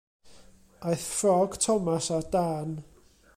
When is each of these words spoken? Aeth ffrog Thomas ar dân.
Aeth 0.91 1.03
ffrog 1.17 1.53
Thomas 1.67 2.07
ar 2.17 2.25
dân. 2.33 2.71